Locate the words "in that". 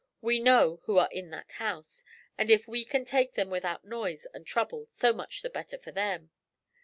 1.11-1.51